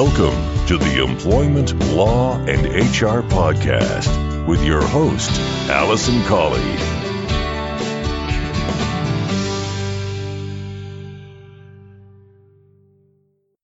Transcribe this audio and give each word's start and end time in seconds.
Welcome 0.00 0.66
to 0.68 0.78
the 0.78 1.02
Employment 1.02 1.76
Law 1.96 2.36
and 2.46 2.66
HR 2.68 3.20
Podcast 3.26 4.46
with 4.46 4.62
your 4.62 4.80
host, 4.80 5.28
Alison 5.68 6.22
Colley. 6.22 6.60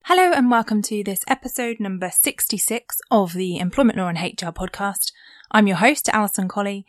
Hello 0.06 0.32
and 0.32 0.50
welcome 0.50 0.82
to 0.82 1.04
this 1.04 1.22
episode 1.28 1.78
number 1.78 2.10
66 2.10 3.00
of 3.12 3.34
the 3.34 3.58
Employment 3.58 3.96
Law 3.96 4.08
and 4.08 4.18
HR 4.18 4.50
podcast. 4.50 5.12
I'm 5.52 5.68
your 5.68 5.76
host, 5.76 6.08
Alison 6.08 6.48
Colley. 6.48 6.84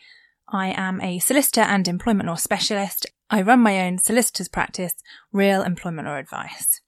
I 0.49 0.69
am 0.75 0.99
a 1.01 1.19
solicitor 1.19 1.61
and 1.61 1.87
employment 1.87 2.27
law 2.29 2.33
specialist. 2.33 3.05
I 3.29 3.43
run 3.43 3.59
my 3.59 3.85
own 3.85 3.99
solicitor's 3.99 4.47
practice, 4.47 4.95
Real 5.31 5.61
Employment 5.61 6.07
Law 6.07 6.17
Advice. 6.17 6.81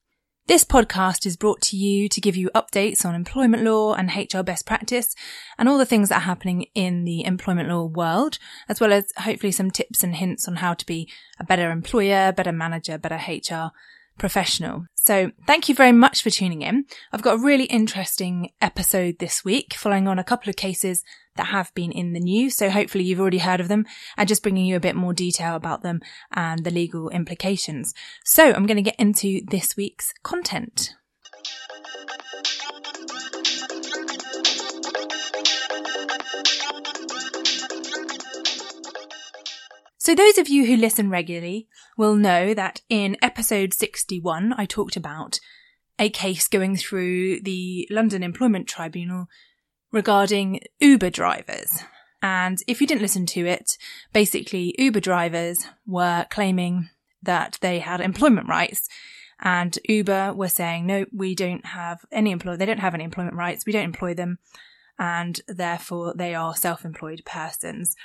This 0.47 0.63
podcast 0.63 1.25
is 1.25 1.35
brought 1.35 1.59
to 1.63 1.75
you 1.75 2.07
to 2.07 2.21
give 2.21 2.37
you 2.37 2.49
updates 2.55 3.03
on 3.03 3.13
employment 3.13 3.63
law 3.63 3.95
and 3.95 4.09
HR 4.09 4.43
best 4.43 4.65
practice 4.65 5.13
and 5.57 5.67
all 5.67 5.77
the 5.77 5.85
things 5.85 6.07
that 6.07 6.19
are 6.19 6.21
happening 6.21 6.67
in 6.73 7.03
the 7.03 7.25
employment 7.25 7.67
law 7.67 7.83
world, 7.83 8.39
as 8.69 8.79
well 8.79 8.93
as 8.93 9.11
hopefully 9.17 9.51
some 9.51 9.69
tips 9.69 10.03
and 10.03 10.15
hints 10.15 10.47
on 10.47 10.55
how 10.55 10.73
to 10.73 10.85
be 10.85 11.11
a 11.37 11.43
better 11.43 11.69
employer, 11.69 12.31
better 12.31 12.53
manager, 12.53 12.97
better 12.97 13.17
HR 13.17 13.73
professional. 14.17 14.85
So 14.95 15.31
thank 15.45 15.69
you 15.69 15.75
very 15.75 15.91
much 15.91 16.21
for 16.21 16.29
tuning 16.29 16.63
in. 16.63 16.85
I've 17.13 17.21
got 17.21 17.39
a 17.39 17.43
really 17.43 17.65
interesting 17.65 18.51
episode 18.59 19.19
this 19.19 19.45
week 19.45 19.73
following 19.73 20.07
on 20.07 20.19
a 20.19 20.23
couple 20.23 20.49
of 20.49 20.57
cases 20.57 21.03
that 21.37 21.47
have 21.47 21.73
been 21.73 21.91
in 21.91 22.13
the 22.13 22.19
news. 22.19 22.55
So 22.55 22.69
hopefully 22.69 23.05
you've 23.05 23.21
already 23.21 23.37
heard 23.37 23.61
of 23.61 23.69
them 23.69 23.85
and 24.17 24.27
just 24.27 24.43
bringing 24.43 24.65
you 24.65 24.75
a 24.75 24.81
bit 24.81 24.95
more 24.95 25.13
detail 25.13 25.55
about 25.55 25.81
them 25.81 26.01
and 26.33 26.63
the 26.63 26.71
legal 26.71 27.09
implications. 27.09 27.93
So 28.25 28.51
I'm 28.51 28.65
going 28.65 28.77
to 28.77 28.81
get 28.81 28.99
into 28.99 29.41
this 29.49 29.77
week's 29.77 30.13
content. 30.23 30.93
So, 40.07 40.15
those 40.15 40.37
of 40.37 40.47
you 40.47 40.65
who 40.65 40.77
listen 40.77 41.09
regularly 41.09 41.67
will 41.97 42.15
know 42.15 42.53
that 42.53 42.79
in 42.87 43.17
episode 43.21 43.73
61, 43.73 44.53
I 44.57 44.65
talked 44.65 44.95
about 44.95 45.41
a 45.99 46.09
case 46.09 46.47
going 46.47 46.77
through 46.77 47.41
the 47.41 47.85
London 47.91 48.23
Employment 48.23 48.69
Tribunal 48.69 49.27
regarding 49.91 50.61
Uber 50.79 51.09
drivers. 51.09 51.83
And 52.21 52.57
if 52.67 52.79
you 52.79 52.87
didn't 52.87 53.01
listen 53.01 53.25
to 53.25 53.47
it, 53.47 53.77
basically 54.13 54.73
Uber 54.77 55.01
drivers 55.01 55.67
were 55.85 56.25
claiming 56.29 56.87
that 57.21 57.57
they 57.59 57.79
had 57.79 57.99
employment 57.99 58.47
rights 58.47 58.87
and 59.41 59.77
Uber 59.89 60.33
were 60.33 60.47
saying, 60.47 60.85
no, 60.85 61.05
we 61.11 61.35
don't 61.35 61.65
have 61.65 62.05
any 62.13 62.31
employ, 62.31 62.55
they 62.55 62.65
don't 62.65 62.79
have 62.79 62.93
any 62.93 63.03
employment 63.03 63.35
rights. 63.35 63.65
We 63.65 63.73
don't 63.73 63.83
employ 63.83 64.13
them. 64.13 64.39
And 64.97 65.41
therefore 65.49 66.13
they 66.15 66.33
are 66.33 66.55
self-employed 66.55 67.23
persons. 67.25 67.97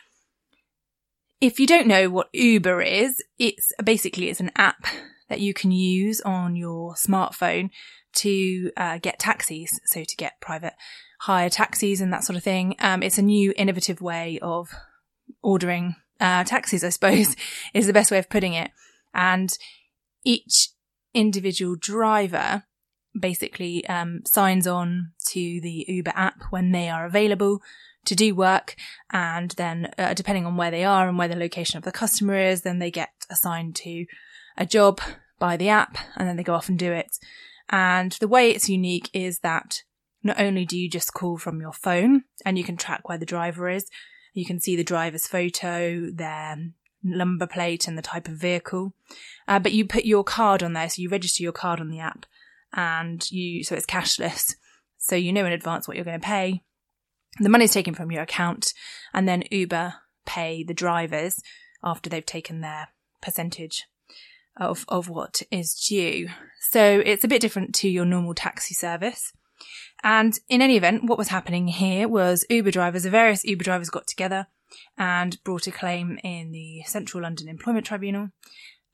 If 1.43 1.59
you 1.59 1.67
don't 1.67 1.89
know 1.89 2.09
what 2.09 2.29
Uber 2.33 2.83
is, 2.83 3.21
it's 3.37 3.73
basically 3.83 4.31
it's 4.31 4.39
an 4.39 4.53
app 4.55 4.87
that 5.29 5.41
you 5.41 5.53
can 5.53 5.73
use 5.73 6.21
on 6.21 6.55
your 6.55 6.95
smartphone 6.95 7.71
to 8.19 8.71
uh, 8.77 8.99
get 8.99 9.19
taxis, 9.19 9.81
so 9.87 10.05
to 10.05 10.17
get 10.17 10.41
private 10.41 10.75
hire 11.23 11.51
taxis 11.51 12.01
and 12.01 12.13
that 12.13 12.23
sort 12.23 12.37
of 12.37 12.45
thing. 12.45 12.77
Um, 12.79 13.03
it's 13.03 13.19
a 13.19 13.23
new 13.23 13.53
innovative 13.57 14.01
way 14.01 14.39
of 14.41 14.73
ordering 15.43 15.97
uh, 16.21 16.45
taxis, 16.45 16.85
I 16.85 16.91
suppose, 16.91 17.35
is 17.75 17.89
the 17.89 17.93
best 17.93 18.13
way 18.13 18.19
of 18.19 18.31
putting 18.31 18.55
it. 18.55 18.71
And 19.13 19.53
each 20.25 20.69
individual 21.13 21.75
driver 21.75 22.63
basically 23.19 23.85
um, 23.89 24.21
signs 24.27 24.69
on 24.69 25.11
to 25.31 25.61
the 25.61 25.87
Uber 25.89 26.13
app 26.15 26.41
when 26.51 26.71
they 26.71 26.89
are 26.89 27.05
available 27.05 27.63
to 28.05 28.15
do 28.15 28.35
work. 28.35 28.77
And 29.11 29.51
then, 29.53 29.91
uh, 29.99 30.15
depending 30.15 30.47
on 30.47 30.57
where 30.57 30.71
they 30.71 30.85
are 30.85 31.09
and 31.09 31.19
where 31.19 31.29
the 31.29 31.37
location 31.37 31.79
of 31.79 31.85
the 31.85 31.93
customer 31.93 32.37
is, 32.37 32.63
then 32.63 32.79
they 32.79 32.91
get 32.91 33.11
assigned 33.31 33.77
to 33.77 34.07
a 34.57 34.67
job 34.67 35.01
by 35.39 35.57
the 35.57 35.69
app 35.69 35.99
and 36.17 36.29
then 36.29 36.37
they 36.37 36.43
go 36.43 36.55
off 36.55 36.69
and 36.69 36.79
do 36.79 36.93
it. 36.93 37.19
And 37.69 38.13
the 38.13 38.29
way 38.29 38.51
it's 38.51 38.69
unique 38.69 39.11
is 39.13 39.41
that 39.41 39.83
not 40.23 40.41
only 40.41 40.65
do 40.65 40.79
you 40.79 40.89
just 40.89 41.15
call 41.15 41.37
from 41.37 41.61
your 41.61 41.73
phone 41.73 42.25
and 42.45 42.57
you 42.57 42.65
can 42.65 42.77
track 42.77 43.09
where 43.09 43.19
the 43.19 43.27
driver 43.27 43.69
is, 43.69 43.89
you 44.35 44.45
can 44.45 44.61
see 44.61 44.77
the 44.77 44.85
driver's 44.85 45.27
photo, 45.27 46.11
their 46.11 46.57
number 47.03 47.47
plate 47.47 47.89
and 47.89 47.99
the 47.99 48.03
type 48.03 48.29
of 48.29 48.35
vehicle, 48.35 48.95
uh, 49.49 49.59
but 49.59 49.73
you 49.73 49.85
put 49.85 50.05
your 50.05 50.23
card 50.23 50.63
on 50.63 50.75
there. 50.75 50.89
So 50.89 51.03
you 51.03 51.09
register 51.09 51.43
your 51.43 51.53
card 51.53 51.81
on 51.81 51.91
the 51.91 51.99
app 51.99 52.27
and 52.73 53.29
you, 53.31 53.65
so 53.65 53.75
it's 53.75 53.87
cashless. 53.87 54.55
So 54.99 55.17
you 55.17 55.33
know 55.33 55.45
in 55.45 55.53
advance 55.53 55.89
what 55.89 55.97
you're 55.97 56.05
going 56.05 56.21
to 56.21 56.25
pay 56.25 56.63
the 57.39 57.49
money 57.49 57.65
is 57.65 57.73
taken 57.73 57.95
from 57.95 58.13
your 58.13 58.23
account, 58.23 58.75
and 59.13 59.27
then 59.27 59.45
Uber 59.51 59.95
pay 60.27 60.63
the 60.63 60.75
drivers 60.75 61.41
after 61.83 62.09
they've 62.09 62.25
taken 62.25 62.61
their 62.61 62.89
percentage 63.21 63.87
of, 64.57 64.85
of 64.89 65.09
what 65.09 65.43
is 65.51 65.75
due. 65.75 66.29
So 66.71 67.03
it's 67.05 67.25
a 67.25 67.29
bit 67.29 67.41
different 67.41 67.75
to 67.77 67.89
your 67.89 68.05
normal 68.05 68.35
taxi 68.35 68.75
service. 68.75 69.33
And 70.03 70.39
in 70.49 70.61
any 70.61 70.77
event, 70.77 71.05
what 71.05 71.19
was 71.19 71.29
happening 71.29 71.69
here 71.69 72.09
was 72.09 72.45
Uber 72.51 72.71
drivers, 72.71 73.05
the 73.05 73.11
various 73.11 73.45
Uber 73.45 73.65
drivers 73.65 73.91
got 73.91 74.07
together 74.07 74.49
and 74.99 75.43
brought 75.45 75.67
a 75.67 75.73
claim 75.73 76.19
in 76.25 76.51
the 76.51 76.83
Central 76.87 77.23
London 77.23 77.49
Employment 77.49 77.87
Tribunal. 77.87 78.31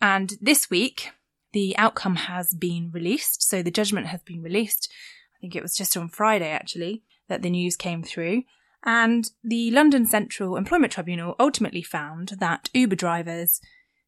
And 0.00 0.34
this 0.40 0.70
week, 0.70 1.10
the 1.52 1.76
outcome 1.78 2.16
has 2.16 2.52
been 2.52 2.90
released. 2.92 3.42
So 3.42 3.62
the 3.62 3.70
judgment 3.70 4.08
has 4.08 4.22
been 4.22 4.42
released. 4.42 4.92
I 5.36 5.40
think 5.40 5.56
it 5.56 5.62
was 5.62 5.74
just 5.74 5.96
on 5.96 6.08
Friday, 6.08 6.50
actually 6.50 7.02
that 7.28 7.42
the 7.42 7.50
news 7.50 7.76
came 7.76 8.02
through. 8.02 8.42
And 8.84 9.28
the 9.42 9.70
London 9.70 10.06
Central 10.06 10.56
Employment 10.56 10.92
Tribunal 10.92 11.34
ultimately 11.38 11.82
found 11.82 12.36
that 12.38 12.70
Uber 12.72 12.96
drivers, 12.96 13.60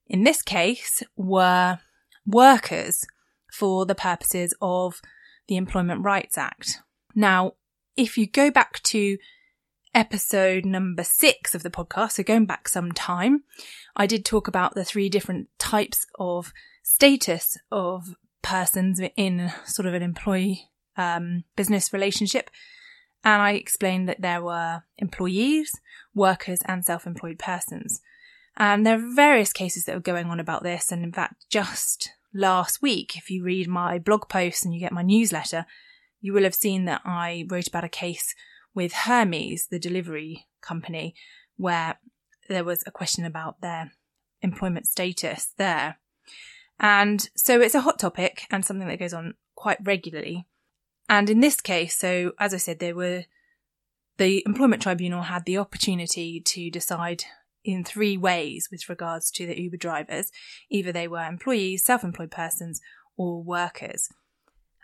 in 0.06 0.25
this 0.25 0.42
case, 0.42 1.03
were 1.16 1.81
workers 2.26 3.04
for 3.53 3.84
the 3.84 3.94
purposes 3.94 4.54
of 4.62 5.00
the 5.48 5.56
Employment 5.56 6.04
Rights 6.04 6.38
Act. 6.38 6.81
Now, 7.14 7.54
if 7.97 8.16
you 8.16 8.26
go 8.26 8.50
back 8.50 8.82
to 8.84 9.19
episode 9.94 10.64
number 10.64 11.02
six 11.02 11.54
of 11.54 11.62
the 11.62 11.70
podcast, 11.70 12.12
so 12.12 12.22
going 12.22 12.47
back 12.47 12.69
some 12.69 12.92
time, 12.92 13.42
I 13.97 14.06
did 14.06 14.25
talk 14.25 14.47
about 14.47 14.75
the 14.75 14.84
three 14.84 15.08
different 15.08 15.48
types 15.58 16.06
of 16.19 16.52
status 16.82 17.58
of 17.72 18.14
persons 18.42 19.00
in 19.16 19.52
sort 19.64 19.87
of 19.87 19.94
an 19.94 20.02
employee 20.02 20.69
um, 20.97 21.44
business 21.56 21.92
relationship. 21.92 22.50
And 23.22 23.42
I 23.42 23.53
explained 23.53 24.08
that 24.08 24.22
there 24.22 24.42
were 24.42 24.82
employees, 24.98 25.72
workers, 26.14 26.60
and 26.66 26.84
self 26.84 27.06
employed 27.06 27.38
persons. 27.38 28.00
And 28.56 28.86
there 28.86 28.97
are 28.97 29.14
various 29.14 29.53
cases 29.53 29.84
that 29.84 29.97
are 29.97 30.00
going 30.00 30.26
on 30.26 30.41
about 30.41 30.62
this. 30.62 30.91
And 30.91 31.04
in 31.04 31.12
fact, 31.12 31.47
just 31.48 32.10
last 32.34 32.82
week, 32.82 33.16
if 33.16 33.31
you 33.31 33.42
read 33.42 33.69
my 33.69 33.98
blog 33.98 34.28
post 34.28 34.64
and 34.64 34.75
you 34.75 34.81
get 34.81 34.92
my 34.92 35.03
newsletter, 35.03 35.66
you 36.20 36.32
will 36.32 36.42
have 36.42 36.54
seen 36.54 36.84
that 36.84 37.03
I 37.04 37.47
wrote 37.48 37.69
about 37.69 37.84
a 37.84 37.88
case 37.88 38.34
with 38.75 38.92
Hermes, 38.92 39.69
the 39.69 39.78
delivery 39.78 40.47
company, 40.60 41.14
where 41.56 41.98
there 42.48 42.64
was 42.64 42.82
a 42.87 42.91
question 42.91 43.25
about 43.25 43.60
their 43.60 43.92
employment 44.42 44.87
status 44.87 45.52
there. 45.56 45.98
And 46.78 47.28
so 47.37 47.60
it's 47.60 47.75
a 47.75 47.82
hot 47.82 47.98
topic 47.98 48.47
and 48.50 48.64
something 48.64 48.88
that 48.88 48.98
goes 48.98 49.12
on 49.12 49.34
quite 49.54 49.78
regularly. 49.84 50.47
And 51.10 51.28
in 51.28 51.41
this 51.41 51.60
case, 51.60 51.98
so 51.98 52.32
as 52.38 52.54
I 52.54 52.59
said, 52.59 52.78
there 52.78 52.94
were 52.94 53.25
the 54.16 54.44
employment 54.47 54.81
tribunal 54.81 55.22
had 55.22 55.44
the 55.44 55.59
opportunity 55.59 56.41
to 56.41 56.71
decide 56.71 57.25
in 57.65 57.84
three 57.84 58.16
ways 58.16 58.69
with 58.71 58.88
regards 58.88 59.28
to 59.32 59.44
the 59.44 59.60
Uber 59.60 59.76
drivers. 59.76 60.31
Either 60.70 60.93
they 60.93 61.09
were 61.09 61.25
employees, 61.25 61.84
self 61.84 62.04
employed 62.04 62.31
persons, 62.31 62.81
or 63.16 63.43
workers. 63.43 64.09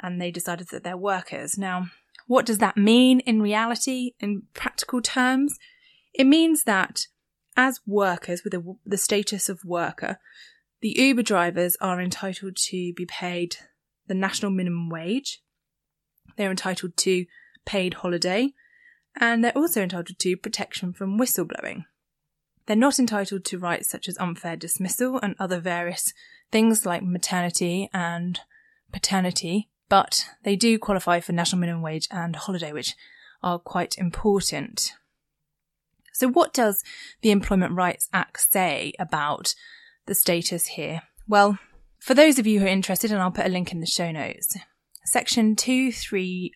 And 0.02 0.20
they 0.20 0.32
decided 0.32 0.68
that 0.72 0.82
they're 0.82 0.96
workers. 0.96 1.56
Now, 1.56 1.86
what 2.26 2.44
does 2.44 2.58
that 2.58 2.76
mean 2.76 3.20
in 3.20 3.40
reality, 3.40 4.12
in 4.18 4.42
practical 4.52 5.00
terms? 5.00 5.56
It 6.12 6.24
means 6.24 6.64
that 6.64 7.06
as 7.56 7.80
workers 7.86 8.42
with 8.42 8.52
the, 8.52 8.76
the 8.84 8.98
status 8.98 9.48
of 9.48 9.64
worker, 9.64 10.18
the 10.80 10.96
Uber 10.98 11.22
drivers 11.22 11.76
are 11.80 12.00
entitled 12.00 12.56
to 12.56 12.92
be 12.94 13.06
paid 13.06 13.56
the 14.08 14.14
national 14.14 14.50
minimum 14.50 14.90
wage, 14.90 15.40
they're 16.36 16.50
entitled 16.50 16.96
to 16.98 17.26
paid 17.64 17.94
holiday, 17.94 18.52
and 19.18 19.42
they're 19.42 19.56
also 19.56 19.82
entitled 19.82 20.18
to 20.18 20.36
protection 20.36 20.92
from 20.92 21.18
whistleblowing. 21.18 21.84
They're 22.66 22.76
not 22.76 22.98
entitled 22.98 23.44
to 23.46 23.58
rights 23.58 23.88
such 23.88 24.08
as 24.08 24.18
unfair 24.18 24.56
dismissal 24.56 25.18
and 25.22 25.34
other 25.38 25.60
various 25.60 26.12
things 26.50 26.84
like 26.84 27.02
maternity 27.02 27.88
and 27.92 28.40
paternity, 28.92 29.68
but 29.88 30.26
they 30.42 30.56
do 30.56 30.78
qualify 30.78 31.20
for 31.20 31.32
national 31.32 31.60
minimum 31.60 31.82
wage 31.82 32.08
and 32.10 32.34
holiday, 32.34 32.72
which 32.72 32.94
are 33.42 33.58
quite 33.58 33.96
important. 33.98 34.94
So, 36.12 36.28
what 36.28 36.54
does 36.54 36.82
the 37.20 37.30
Employment 37.30 37.74
Rights 37.74 38.08
Act 38.12 38.40
say 38.40 38.94
about 38.98 39.54
the 40.06 40.14
status 40.14 40.66
here? 40.66 41.02
Well, 41.28 41.58
for 42.00 42.14
those 42.14 42.38
of 42.38 42.46
you 42.46 42.60
who 42.60 42.66
are 42.66 42.68
interested, 42.68 43.12
and 43.12 43.20
I'll 43.20 43.30
put 43.30 43.46
a 43.46 43.50
link 43.50 43.70
in 43.72 43.80
the 43.80 43.86
show 43.86 44.10
notes, 44.10 44.56
Section 45.06 45.56
230 45.56 46.52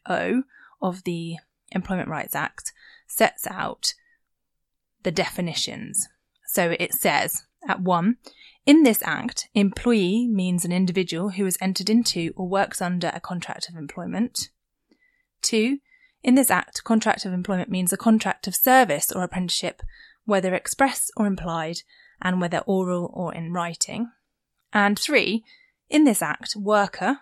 of 0.82 1.04
the 1.04 1.36
Employment 1.72 2.08
Rights 2.08 2.34
Act 2.34 2.72
sets 3.06 3.46
out 3.46 3.94
the 5.02 5.10
definitions. 5.10 6.08
So 6.46 6.74
it 6.78 6.92
says 6.92 7.44
at 7.66 7.80
1 7.80 8.16
in 8.66 8.82
this 8.82 9.02
act, 9.02 9.48
employee 9.54 10.28
means 10.28 10.64
an 10.64 10.72
individual 10.72 11.30
who 11.30 11.44
has 11.44 11.56
entered 11.60 11.88
into 11.88 12.32
or 12.36 12.48
works 12.48 12.82
under 12.82 13.10
a 13.14 13.20
contract 13.20 13.68
of 13.68 13.76
employment. 13.76 14.50
2. 15.42 15.78
In 16.22 16.34
this 16.34 16.50
act, 16.50 16.84
contract 16.84 17.24
of 17.24 17.32
employment 17.32 17.70
means 17.70 17.92
a 17.92 17.96
contract 17.96 18.46
of 18.46 18.54
service 18.54 19.10
or 19.10 19.22
apprenticeship, 19.22 19.82
whether 20.24 20.54
express 20.54 21.10
or 21.16 21.26
implied, 21.26 21.78
and 22.20 22.40
whether 22.40 22.58
oral 22.58 23.10
or 23.14 23.34
in 23.34 23.52
writing. 23.52 24.10
And 24.72 24.98
3. 24.98 25.42
In 25.88 26.04
this 26.04 26.20
act, 26.20 26.54
worker 26.54 27.20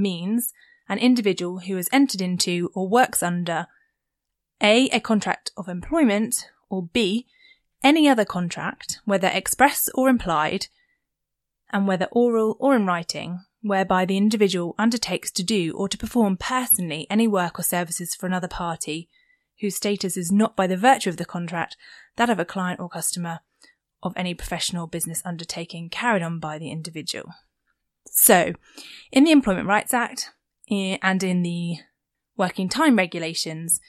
means 0.00 0.52
an 0.88 0.98
individual 0.98 1.60
who 1.60 1.76
has 1.76 1.88
entered 1.92 2.20
into 2.20 2.70
or 2.74 2.88
works 2.88 3.22
under 3.22 3.66
A. 4.60 4.86
a 4.86 5.00
contract 5.00 5.52
of 5.56 5.68
employment, 5.68 6.50
or 6.68 6.86
B 6.86 7.26
any 7.82 8.08
other 8.08 8.24
contract, 8.24 9.00
whether 9.04 9.28
express 9.28 9.88
or 9.94 10.08
implied, 10.08 10.66
and 11.72 11.86
whether 11.86 12.06
oral 12.12 12.56
or 12.60 12.74
in 12.74 12.86
writing, 12.86 13.40
whereby 13.62 14.04
the 14.04 14.16
individual 14.16 14.74
undertakes 14.78 15.30
to 15.30 15.42
do 15.42 15.72
or 15.76 15.88
to 15.88 15.98
perform 15.98 16.36
personally 16.36 17.06
any 17.08 17.28
work 17.28 17.58
or 17.58 17.62
services 17.62 18.14
for 18.14 18.26
another 18.26 18.48
party 18.48 19.08
whose 19.60 19.76
status 19.76 20.16
is 20.16 20.32
not 20.32 20.56
by 20.56 20.66
the 20.66 20.76
virtue 20.76 21.10
of 21.10 21.18
the 21.18 21.24
contract 21.24 21.76
that 22.16 22.30
of 22.30 22.38
a 22.38 22.44
client 22.44 22.80
or 22.80 22.88
customer 22.88 23.40
of 24.02 24.14
any 24.16 24.32
professional 24.34 24.86
business 24.86 25.22
undertaking 25.24 25.90
carried 25.90 26.22
on 26.22 26.38
by 26.38 26.58
the 26.58 26.70
individual. 26.70 27.30
So, 28.06 28.52
in 29.12 29.24
the 29.24 29.32
Employment 29.32 29.68
Rights 29.68 29.94
Act 29.94 30.30
eh, 30.70 30.98
and 31.02 31.22
in 31.22 31.42
the 31.42 31.76
Working 32.36 32.68
Time 32.68 32.96
Regulations, 32.96 33.80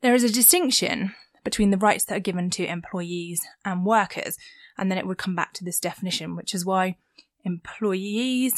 there 0.00 0.14
is 0.14 0.24
a 0.24 0.32
distinction 0.32 1.14
between 1.44 1.70
the 1.70 1.78
rights 1.78 2.04
that 2.04 2.16
are 2.16 2.20
given 2.20 2.50
to 2.50 2.66
employees 2.66 3.40
and 3.64 3.84
workers. 3.84 4.36
And 4.76 4.90
then 4.90 4.98
it 4.98 5.06
would 5.06 5.18
come 5.18 5.34
back 5.34 5.52
to 5.54 5.64
this 5.64 5.80
definition, 5.80 6.36
which 6.36 6.54
is 6.54 6.64
why 6.64 6.96
employees 7.44 8.54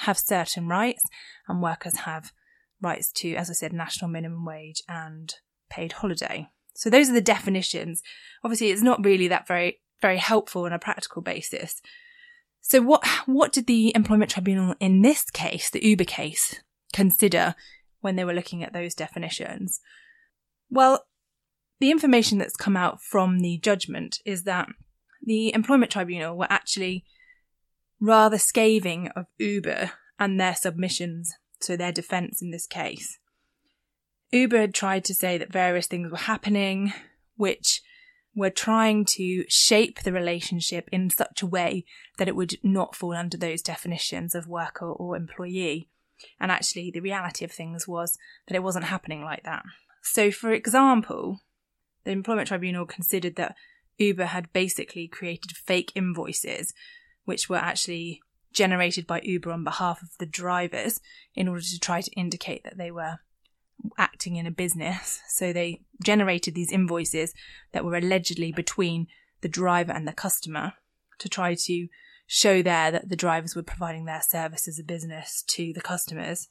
have 0.00 0.18
certain 0.18 0.68
rights 0.68 1.04
and 1.48 1.62
workers 1.62 1.98
have 1.98 2.32
rights 2.80 3.10
to, 3.10 3.34
as 3.34 3.50
I 3.50 3.54
said, 3.54 3.72
national 3.72 4.10
minimum 4.10 4.44
wage 4.44 4.82
and 4.88 5.34
paid 5.70 5.92
holiday. 5.92 6.48
So 6.74 6.90
those 6.90 7.08
are 7.08 7.14
the 7.14 7.20
definitions. 7.20 8.02
Obviously, 8.44 8.70
it's 8.70 8.82
not 8.82 9.04
really 9.04 9.28
that 9.28 9.48
very, 9.48 9.80
very 10.02 10.18
helpful 10.18 10.64
on 10.64 10.72
a 10.72 10.78
practical 10.78 11.22
basis. 11.22 11.80
So 12.68 12.82
what, 12.82 13.06
what 13.26 13.52
did 13.52 13.68
the 13.68 13.92
Employment 13.94 14.28
Tribunal 14.28 14.74
in 14.80 15.02
this 15.02 15.30
case, 15.30 15.70
the 15.70 15.84
Uber 15.86 16.02
case, 16.02 16.56
consider 16.92 17.54
when 18.00 18.16
they 18.16 18.24
were 18.24 18.34
looking 18.34 18.64
at 18.64 18.72
those 18.72 18.92
definitions? 18.92 19.80
Well, 20.68 21.04
the 21.78 21.92
information 21.92 22.38
that's 22.38 22.56
come 22.56 22.76
out 22.76 23.00
from 23.00 23.38
the 23.38 23.58
judgment 23.58 24.18
is 24.26 24.42
that 24.42 24.66
the 25.22 25.54
Employment 25.54 25.92
Tribunal 25.92 26.36
were 26.36 26.50
actually 26.50 27.04
rather 28.00 28.36
scathing 28.36 29.10
of 29.14 29.26
Uber 29.38 29.92
and 30.18 30.40
their 30.40 30.56
submissions, 30.56 31.32
so 31.60 31.76
their 31.76 31.92
defence 31.92 32.42
in 32.42 32.50
this 32.50 32.66
case. 32.66 33.20
Uber 34.32 34.58
had 34.58 34.74
tried 34.74 35.04
to 35.04 35.14
say 35.14 35.38
that 35.38 35.52
various 35.52 35.86
things 35.86 36.10
were 36.10 36.18
happening, 36.18 36.92
which 37.36 37.80
were 38.36 38.50
trying 38.50 39.06
to 39.06 39.44
shape 39.48 40.02
the 40.02 40.12
relationship 40.12 40.88
in 40.92 41.08
such 41.08 41.42
a 41.42 41.46
way 41.46 41.84
that 42.18 42.28
it 42.28 42.36
would 42.36 42.54
not 42.62 42.94
fall 42.94 43.14
under 43.14 43.38
those 43.38 43.62
definitions 43.62 44.34
of 44.34 44.46
worker 44.46 44.86
or 44.86 45.16
employee. 45.16 45.88
And 46.38 46.52
actually, 46.52 46.90
the 46.90 47.00
reality 47.00 47.44
of 47.44 47.50
things 47.50 47.88
was 47.88 48.18
that 48.46 48.54
it 48.54 48.62
wasn't 48.62 48.84
happening 48.84 49.22
like 49.22 49.42
that. 49.44 49.64
So, 50.02 50.30
for 50.30 50.52
example, 50.52 51.40
the 52.04 52.10
Employment 52.12 52.48
Tribunal 52.48 52.86
considered 52.86 53.36
that 53.36 53.56
Uber 53.98 54.26
had 54.26 54.52
basically 54.52 55.08
created 55.08 55.56
fake 55.56 55.90
invoices, 55.94 56.74
which 57.24 57.48
were 57.48 57.56
actually 57.56 58.20
generated 58.52 59.06
by 59.06 59.20
Uber 59.22 59.50
on 59.50 59.64
behalf 59.64 60.02
of 60.02 60.10
the 60.18 60.26
drivers 60.26 61.00
in 61.34 61.48
order 61.48 61.62
to 61.62 61.80
try 61.80 62.00
to 62.00 62.10
indicate 62.12 62.64
that 62.64 62.78
they 62.78 62.90
were 62.90 63.18
acting 63.98 64.36
in 64.36 64.46
a 64.46 64.50
business. 64.50 65.20
So 65.28 65.52
they 65.52 65.82
generated 66.02 66.54
these 66.54 66.72
invoices 66.72 67.34
that 67.72 67.84
were 67.84 67.96
allegedly 67.96 68.52
between 68.52 69.06
the 69.40 69.48
driver 69.48 69.92
and 69.92 70.06
the 70.06 70.12
customer 70.12 70.74
to 71.18 71.28
try 71.28 71.54
to 71.54 71.88
show 72.26 72.62
there 72.62 72.90
that 72.90 73.08
the 73.08 73.16
drivers 73.16 73.54
were 73.54 73.62
providing 73.62 74.04
their 74.04 74.20
service 74.20 74.66
as 74.66 74.78
a 74.78 74.84
business 74.84 75.44
to 75.46 75.72
the 75.72 75.80
customers 75.80 76.48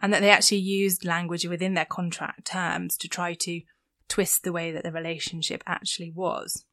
and 0.00 0.12
that 0.12 0.20
they 0.20 0.30
actually 0.30 0.58
used 0.58 1.04
language 1.04 1.46
within 1.46 1.74
their 1.74 1.84
contract 1.84 2.46
terms 2.46 2.96
to 2.96 3.08
try 3.08 3.34
to 3.34 3.60
twist 4.08 4.42
the 4.42 4.52
way 4.52 4.72
that 4.72 4.82
the 4.82 4.92
relationship 4.92 5.62
actually 5.66 6.10
was. 6.10 6.64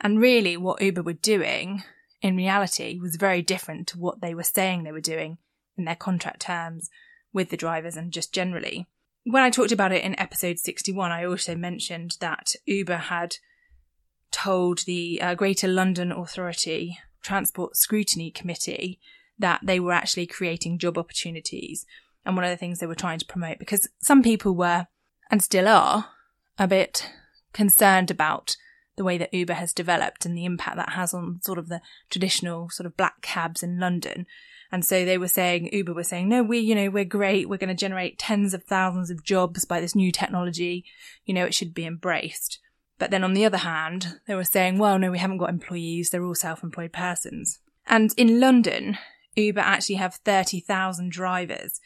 And 0.00 0.18
really, 0.18 0.56
what 0.56 0.82
Uber 0.82 1.02
were 1.02 1.12
doing 1.12 1.84
in 2.20 2.36
reality 2.36 2.98
was 3.00 3.16
very 3.16 3.42
different 3.42 3.86
to 3.88 3.98
what 3.98 4.20
they 4.20 4.34
were 4.34 4.42
saying 4.42 4.82
they 4.82 4.92
were 4.92 5.00
doing 5.00 5.38
in 5.76 5.84
their 5.84 5.96
contract 5.96 6.40
terms 6.40 6.88
with 7.32 7.50
the 7.50 7.56
drivers 7.56 7.96
and 7.96 8.12
just 8.12 8.32
generally. 8.32 8.86
When 9.24 9.42
I 9.42 9.50
talked 9.50 9.70
about 9.70 9.92
it 9.92 10.02
in 10.02 10.18
episode 10.18 10.58
61, 10.58 11.12
I 11.12 11.24
also 11.24 11.54
mentioned 11.54 12.16
that 12.20 12.54
Uber 12.66 12.96
had 12.96 13.36
told 14.32 14.80
the 14.80 15.20
uh, 15.22 15.34
Greater 15.34 15.68
London 15.68 16.10
Authority 16.10 16.98
Transport 17.22 17.76
Scrutiny 17.76 18.32
Committee 18.32 18.98
that 19.38 19.60
they 19.62 19.78
were 19.78 19.92
actually 19.92 20.26
creating 20.26 20.78
job 20.78 20.98
opportunities. 20.98 21.86
And 22.24 22.34
one 22.34 22.44
of 22.44 22.50
the 22.50 22.56
things 22.56 22.78
they 22.78 22.86
were 22.86 22.96
trying 22.96 23.20
to 23.20 23.26
promote, 23.26 23.58
because 23.58 23.88
some 24.00 24.22
people 24.22 24.56
were, 24.56 24.88
and 25.30 25.42
still 25.42 25.68
are, 25.68 26.08
a 26.58 26.66
bit 26.66 27.08
concerned 27.52 28.10
about 28.10 28.56
the 28.96 29.04
way 29.04 29.18
that 29.18 29.32
Uber 29.32 29.54
has 29.54 29.72
developed 29.72 30.26
and 30.26 30.36
the 30.36 30.44
impact 30.44 30.76
that 30.76 30.90
has 30.90 31.14
on 31.14 31.40
sort 31.42 31.58
of 31.58 31.68
the 31.68 31.80
traditional 32.10 32.70
sort 32.70 32.86
of 32.86 32.96
black 32.96 33.22
cabs 33.22 33.62
in 33.62 33.78
London. 33.78 34.26
And 34.72 34.84
so 34.84 35.04
they 35.04 35.18
were 35.18 35.28
saying, 35.28 35.68
Uber 35.70 35.92
were 35.92 36.02
saying, 36.02 36.30
no, 36.30 36.42
we, 36.42 36.58
you 36.58 36.74
know, 36.74 36.88
we're 36.88 37.04
great. 37.04 37.46
We're 37.46 37.58
going 37.58 37.68
to 37.68 37.74
generate 37.74 38.18
tens 38.18 38.54
of 38.54 38.64
thousands 38.64 39.10
of 39.10 39.22
jobs 39.22 39.66
by 39.66 39.80
this 39.80 39.94
new 39.94 40.10
technology. 40.10 40.86
You 41.26 41.34
know, 41.34 41.44
it 41.44 41.54
should 41.54 41.74
be 41.74 41.84
embraced. 41.84 42.58
But 42.98 43.10
then 43.10 43.22
on 43.22 43.34
the 43.34 43.44
other 43.44 43.58
hand, 43.58 44.18
they 44.26 44.34
were 44.34 44.44
saying, 44.44 44.78
well, 44.78 44.98
no, 44.98 45.10
we 45.10 45.18
haven't 45.18 45.38
got 45.38 45.50
employees. 45.50 46.08
They're 46.08 46.24
all 46.24 46.34
self-employed 46.34 46.92
persons. 46.92 47.58
And 47.86 48.14
in 48.16 48.40
London, 48.40 48.96
Uber 49.36 49.60
actually 49.60 49.96
have 49.96 50.14
30,000 50.24 51.12
drivers. 51.12 51.78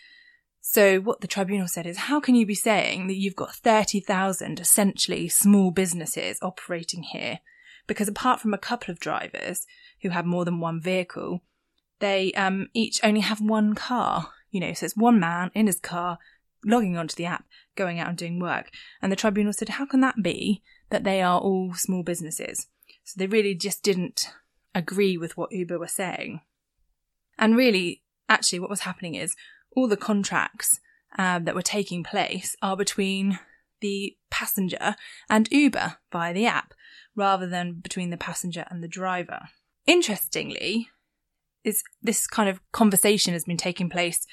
So 0.60 1.00
what 1.00 1.22
the 1.22 1.26
tribunal 1.26 1.68
said 1.68 1.86
is, 1.86 1.96
how 1.96 2.20
can 2.20 2.34
you 2.34 2.46
be 2.46 2.54
saying 2.54 3.06
that 3.08 3.16
you've 3.16 3.34
got 3.34 3.54
30,000 3.54 4.60
essentially 4.60 5.28
small 5.28 5.70
businesses 5.70 6.38
operating 6.42 7.02
here? 7.02 7.40
Because 7.86 8.08
apart 8.08 8.40
from 8.40 8.52
a 8.52 8.58
couple 8.58 8.92
of 8.92 9.00
drivers 9.00 9.66
who 10.02 10.10
have 10.10 10.26
more 10.26 10.44
than 10.44 10.60
one 10.60 10.80
vehicle, 10.80 11.42
they 11.98 12.32
um, 12.32 12.68
each 12.74 13.00
only 13.02 13.20
have 13.20 13.40
one 13.40 13.74
car. 13.74 14.32
You 14.50 14.60
know, 14.60 14.72
so 14.72 14.86
it's 14.86 14.96
one 14.96 15.20
man 15.20 15.50
in 15.54 15.66
his 15.66 15.80
car 15.80 16.18
logging 16.64 16.96
onto 16.96 17.14
the 17.14 17.26
app, 17.26 17.44
going 17.76 18.00
out 18.00 18.08
and 18.08 18.16
doing 18.16 18.40
work. 18.40 18.70
And 19.02 19.12
the 19.12 19.16
tribunal 19.16 19.52
said, 19.52 19.70
how 19.70 19.86
can 19.86 20.00
that 20.00 20.22
be 20.22 20.62
that 20.90 21.04
they 21.04 21.20
are 21.20 21.38
all 21.38 21.74
small 21.74 22.02
businesses? 22.02 22.66
So 23.04 23.18
they 23.18 23.26
really 23.26 23.54
just 23.54 23.82
didn't 23.82 24.30
agree 24.74 25.16
with 25.16 25.36
what 25.36 25.52
Uber 25.52 25.78
were 25.78 25.86
saying. 25.86 26.40
And 27.38 27.56
really, 27.56 28.02
actually, 28.28 28.58
what 28.58 28.70
was 28.70 28.80
happening 28.80 29.14
is 29.14 29.36
all 29.74 29.88
the 29.88 29.96
contracts 29.96 30.80
um, 31.18 31.44
that 31.44 31.54
were 31.54 31.62
taking 31.62 32.02
place 32.02 32.56
are 32.62 32.76
between 32.76 33.38
the 33.80 34.16
passenger 34.30 34.96
and 35.28 35.48
Uber 35.50 35.98
via 36.10 36.32
the 36.32 36.46
app, 36.46 36.72
rather 37.14 37.46
than 37.46 37.74
between 37.74 38.10
the 38.10 38.16
passenger 38.16 38.64
and 38.70 38.82
the 38.82 38.88
driver. 38.88 39.48
Interestingly, 39.86 40.88
is 41.66 41.82
this 42.00 42.26
kind 42.26 42.48
of 42.48 42.60
conversation 42.72 43.34
has 43.34 43.44
been 43.44 43.56
taking 43.56 43.90
place 43.90 44.26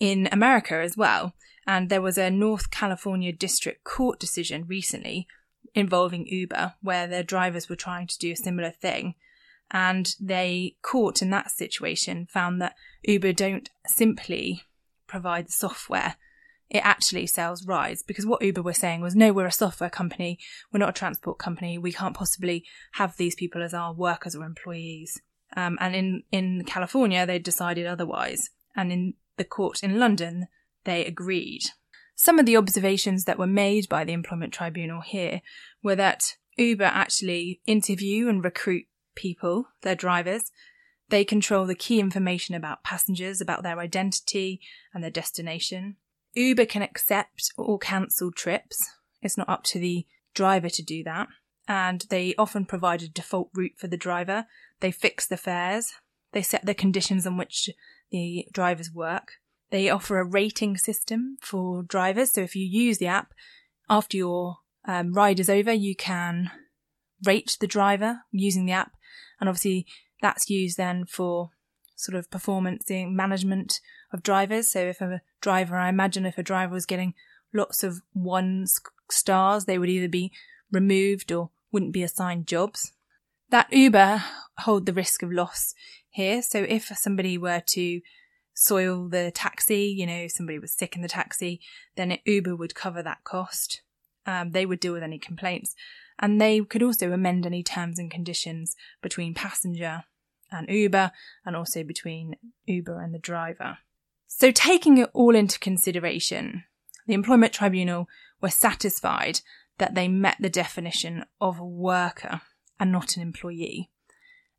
in 0.00 0.28
America 0.32 0.74
as 0.76 0.96
well, 0.96 1.34
and 1.66 1.88
there 1.88 2.02
was 2.02 2.18
a 2.18 2.30
North 2.30 2.70
California 2.70 3.32
District 3.32 3.84
Court 3.84 4.18
decision 4.18 4.64
recently 4.66 5.28
involving 5.74 6.26
Uber 6.26 6.74
where 6.80 7.06
their 7.06 7.22
drivers 7.22 7.68
were 7.68 7.76
trying 7.76 8.06
to 8.06 8.18
do 8.18 8.32
a 8.32 8.36
similar 8.36 8.70
thing. 8.70 9.14
And 9.70 10.12
they 10.18 10.76
court 10.82 11.22
in 11.22 11.30
that 11.30 11.50
situation 11.52 12.26
found 12.28 12.60
that 12.60 12.74
Uber 13.04 13.34
don't 13.34 13.70
simply 13.86 14.62
provide 15.06 15.46
the 15.46 15.52
software, 15.52 16.16
it 16.70 16.84
actually 16.84 17.26
sells 17.26 17.66
rides 17.66 18.02
because 18.02 18.24
what 18.24 18.42
Uber 18.42 18.62
were 18.62 18.72
saying 18.72 19.00
was, 19.00 19.14
no, 19.14 19.32
we're 19.32 19.46
a 19.46 19.52
software 19.52 19.90
company, 19.90 20.38
we're 20.72 20.78
not 20.78 20.88
a 20.88 20.92
transport 20.92 21.38
company, 21.38 21.78
we 21.78 21.92
can't 21.92 22.16
possibly 22.16 22.64
have 22.92 23.16
these 23.16 23.34
people 23.34 23.62
as 23.62 23.74
our 23.74 23.92
workers 23.92 24.34
or 24.34 24.44
employees. 24.44 25.20
Um, 25.56 25.78
and 25.80 25.94
in, 25.94 26.22
in 26.30 26.64
California, 26.64 27.26
they 27.26 27.38
decided 27.38 27.86
otherwise. 27.86 28.50
And 28.76 28.92
in 28.92 29.14
the 29.36 29.44
court 29.44 29.82
in 29.82 29.98
London, 29.98 30.46
they 30.84 31.04
agreed. 31.04 31.62
Some 32.14 32.38
of 32.38 32.46
the 32.46 32.56
observations 32.56 33.24
that 33.24 33.38
were 33.38 33.46
made 33.46 33.88
by 33.88 34.04
the 34.04 34.12
Employment 34.12 34.52
Tribunal 34.52 35.00
here 35.00 35.40
were 35.82 35.96
that 35.96 36.36
Uber 36.56 36.84
actually 36.84 37.60
interview 37.66 38.28
and 38.28 38.44
recruit 38.44 38.84
people, 39.14 39.68
their 39.82 39.94
drivers. 39.94 40.50
They 41.08 41.24
control 41.24 41.66
the 41.66 41.74
key 41.74 41.98
information 41.98 42.54
about 42.54 42.84
passengers, 42.84 43.40
about 43.40 43.62
their 43.62 43.78
identity 43.78 44.60
and 44.92 45.02
their 45.02 45.10
destination. 45.10 45.96
Uber 46.34 46.66
can 46.66 46.82
accept 46.82 47.52
or 47.56 47.78
cancel 47.78 48.30
trips. 48.30 48.78
It's 49.22 49.36
not 49.36 49.48
up 49.48 49.64
to 49.64 49.78
the 49.78 50.06
driver 50.34 50.68
to 50.68 50.82
do 50.82 51.02
that. 51.04 51.28
And 51.66 52.04
they 52.10 52.34
often 52.36 52.64
provide 52.64 53.02
a 53.02 53.08
default 53.08 53.50
route 53.54 53.78
for 53.78 53.88
the 53.88 53.96
driver. 53.96 54.46
They 54.80 54.90
fix 54.90 55.26
the 55.26 55.36
fares. 55.36 55.92
They 56.32 56.42
set 56.42 56.66
the 56.66 56.74
conditions 56.74 57.26
on 57.26 57.36
which 57.36 57.70
the 58.10 58.46
drivers 58.52 58.90
work. 58.92 59.32
They 59.70 59.88
offer 59.88 60.18
a 60.18 60.24
rating 60.24 60.76
system 60.76 61.38
for 61.40 61.82
drivers. 61.82 62.32
So 62.32 62.40
if 62.40 62.56
you 62.56 62.64
use 62.64 62.98
the 62.98 63.06
app 63.06 63.32
after 63.88 64.16
your 64.16 64.56
um, 64.86 65.12
ride 65.12 65.40
is 65.40 65.50
over, 65.50 65.72
you 65.72 65.94
can 65.94 66.50
rate 67.24 67.56
the 67.60 67.66
driver 67.66 68.20
using 68.32 68.66
the 68.66 68.72
app. 68.72 68.92
And 69.38 69.48
obviously 69.48 69.86
that's 70.20 70.50
used 70.50 70.76
then 70.76 71.04
for 71.06 71.50
sort 71.96 72.16
of 72.16 72.30
performance 72.30 72.84
management 72.88 73.80
of 74.12 74.22
drivers. 74.22 74.70
So 74.70 74.80
if 74.80 75.00
a 75.00 75.20
driver, 75.40 75.76
I 75.76 75.88
imagine 75.88 76.26
if 76.26 76.38
a 76.38 76.42
driver 76.42 76.72
was 76.72 76.86
getting 76.86 77.14
lots 77.52 77.84
of 77.84 78.00
one 78.12 78.66
stars, 79.10 79.64
they 79.64 79.78
would 79.78 79.88
either 79.88 80.08
be 80.08 80.32
removed 80.72 81.30
or 81.30 81.50
wouldn't 81.72 81.92
be 81.92 82.02
assigned 82.02 82.46
jobs. 82.46 82.92
That 83.50 83.72
Uber 83.72 84.22
hold 84.58 84.86
the 84.86 84.92
risk 84.92 85.24
of 85.24 85.32
loss 85.32 85.74
here. 86.08 86.40
So 86.40 86.62
if 86.68 86.84
somebody 86.96 87.36
were 87.36 87.62
to 87.70 88.00
soil 88.54 89.08
the 89.08 89.32
taxi, 89.34 89.86
you 89.86 90.06
know, 90.06 90.28
somebody 90.28 90.58
was 90.58 90.72
sick 90.72 90.94
in 90.94 91.02
the 91.02 91.08
taxi, 91.08 91.60
then 91.96 92.18
Uber 92.24 92.54
would 92.54 92.76
cover 92.76 93.02
that 93.02 93.24
cost. 93.24 93.82
Um, 94.24 94.52
they 94.52 94.66
would 94.66 94.78
deal 94.78 94.92
with 94.92 95.02
any 95.02 95.18
complaints. 95.18 95.74
And 96.20 96.40
they 96.40 96.60
could 96.60 96.82
also 96.82 97.10
amend 97.10 97.44
any 97.44 97.64
terms 97.64 97.98
and 97.98 98.10
conditions 98.10 98.76
between 99.02 99.34
passenger 99.34 100.04
and 100.52 100.68
Uber 100.68 101.10
and 101.44 101.56
also 101.56 101.82
between 101.82 102.36
Uber 102.66 103.00
and 103.00 103.12
the 103.12 103.18
driver. 103.18 103.78
So 104.28 104.52
taking 104.52 104.98
it 104.98 105.10
all 105.12 105.34
into 105.34 105.58
consideration, 105.58 106.64
the 107.06 107.14
Employment 107.14 107.52
Tribunal 107.52 108.06
were 108.40 108.50
satisfied 108.50 109.40
that 109.78 109.94
they 109.94 110.06
met 110.06 110.36
the 110.38 110.50
definition 110.50 111.24
of 111.40 111.58
a 111.58 111.64
worker 111.64 112.42
and 112.80 112.90
not 112.90 113.16
an 113.16 113.22
employee. 113.22 113.90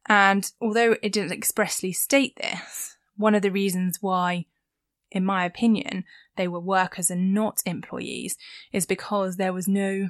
And 0.05 0.49
although 0.61 0.95
it 1.01 1.11
didn't 1.11 1.33
expressly 1.33 1.91
state 1.91 2.37
this, 2.37 2.95
one 3.17 3.35
of 3.35 3.41
the 3.41 3.51
reasons 3.51 3.97
why, 4.01 4.45
in 5.11 5.25
my 5.25 5.43
opinion, 5.43 6.05
they 6.37 6.47
were 6.47 6.59
workers 6.59 7.11
and 7.11 7.33
not 7.33 7.61
employees 7.65 8.37
is 8.71 8.85
because 8.85 9.35
there 9.35 9.53
was 9.53 9.67
no 9.67 10.09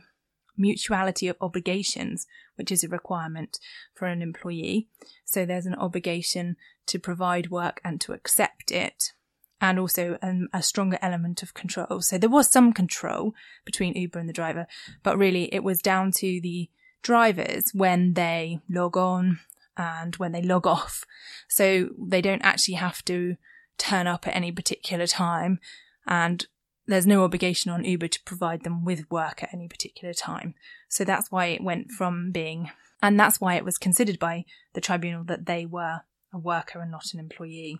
mutuality 0.57 1.27
of 1.27 1.37
obligations, 1.41 2.27
which 2.55 2.71
is 2.71 2.83
a 2.83 2.89
requirement 2.89 3.57
for 3.93 4.05
an 4.05 4.21
employee. 4.21 4.87
So 5.25 5.45
there's 5.45 5.65
an 5.65 5.75
obligation 5.75 6.57
to 6.87 6.99
provide 6.99 7.49
work 7.49 7.81
and 7.83 7.99
to 8.01 8.13
accept 8.13 8.71
it, 8.71 9.13
and 9.59 9.79
also 9.79 10.17
um, 10.21 10.49
a 10.53 10.61
stronger 10.61 10.99
element 11.01 11.43
of 11.43 11.53
control. 11.53 12.01
So 12.01 12.17
there 12.17 12.29
was 12.29 12.51
some 12.51 12.73
control 12.73 13.33
between 13.65 13.95
Uber 13.95 14.19
and 14.19 14.27
the 14.27 14.33
driver, 14.33 14.67
but 15.03 15.17
really 15.17 15.53
it 15.53 15.63
was 15.63 15.81
down 15.81 16.11
to 16.13 16.41
the 16.41 16.69
drivers 17.01 17.71
when 17.73 18.13
they 18.13 18.59
log 18.69 18.97
on 18.97 19.39
and 19.77 20.15
when 20.17 20.31
they 20.31 20.41
log 20.41 20.67
off. 20.67 21.05
So 21.47 21.89
they 21.97 22.21
don't 22.21 22.43
actually 22.43 22.75
have 22.75 23.03
to 23.05 23.35
turn 23.77 24.07
up 24.07 24.27
at 24.27 24.35
any 24.35 24.51
particular 24.51 25.07
time 25.07 25.59
and 26.05 26.45
there's 26.87 27.07
no 27.07 27.23
obligation 27.23 27.71
on 27.71 27.85
Uber 27.85 28.07
to 28.07 28.23
provide 28.23 28.63
them 28.63 28.83
with 28.83 29.09
work 29.09 29.43
at 29.43 29.53
any 29.53 29.67
particular 29.67 30.13
time. 30.13 30.55
So 30.89 31.03
that's 31.03 31.31
why 31.31 31.47
it 31.47 31.63
went 31.63 31.91
from 31.91 32.31
being, 32.31 32.69
and 33.01 33.19
that's 33.19 33.39
why 33.39 33.55
it 33.55 33.65
was 33.65 33.77
considered 33.77 34.19
by 34.19 34.45
the 34.73 34.81
tribunal 34.81 35.23
that 35.25 35.45
they 35.45 35.65
were 35.65 36.01
a 36.33 36.39
worker 36.39 36.81
and 36.81 36.91
not 36.91 37.13
an 37.13 37.19
employee. 37.19 37.79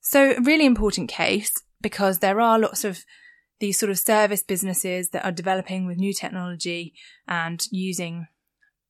So, 0.00 0.32
a 0.32 0.40
really 0.40 0.66
important 0.66 1.08
case 1.08 1.52
because 1.80 2.18
there 2.18 2.40
are 2.40 2.58
lots 2.58 2.84
of 2.84 3.04
these 3.60 3.78
sort 3.78 3.90
of 3.90 3.98
service 3.98 4.42
businesses 4.42 5.10
that 5.10 5.24
are 5.24 5.32
developing 5.32 5.86
with 5.86 5.98
new 5.98 6.12
technology 6.12 6.94
and 7.26 7.64
using, 7.70 8.28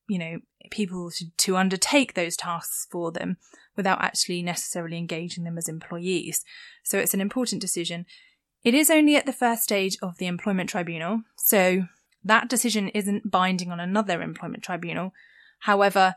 you 0.08 0.18
know, 0.18 0.38
people 0.70 1.10
to, 1.10 1.24
to 1.36 1.56
undertake 1.56 2.14
those 2.14 2.36
tasks 2.36 2.86
for 2.90 3.10
them 3.10 3.38
without 3.76 4.02
actually 4.02 4.42
necessarily 4.42 4.98
engaging 4.98 5.44
them 5.44 5.56
as 5.56 5.68
employees. 5.68 6.44
So 6.84 6.98
it's 6.98 7.14
an 7.14 7.20
important 7.20 7.62
decision. 7.62 8.06
It 8.64 8.74
is 8.74 8.90
only 8.90 9.16
at 9.16 9.24
the 9.24 9.32
first 9.32 9.62
stage 9.62 9.96
of 10.02 10.18
the 10.18 10.26
employment 10.26 10.68
tribunal, 10.68 11.22
so 11.36 11.84
that 12.24 12.48
decision 12.48 12.88
isn't 12.88 13.30
binding 13.30 13.70
on 13.70 13.80
another 13.80 14.20
employment 14.20 14.64
tribunal. 14.64 15.12
However, 15.60 16.16